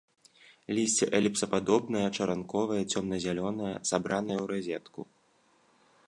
[0.75, 5.01] Лісце эліпсападобнае, чаранковае, цёмна-зялёнае, сабранае ў разетку.